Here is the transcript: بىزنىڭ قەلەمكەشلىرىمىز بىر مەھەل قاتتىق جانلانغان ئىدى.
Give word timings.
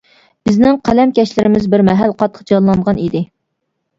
بىزنىڭ 0.47 0.79
قەلەمكەشلىرىمىز 0.87 1.67
بىر 1.73 1.85
مەھەل 1.89 2.15
قاتتىق 2.21 2.49
جانلانغان 2.53 3.03
ئىدى. 3.05 3.21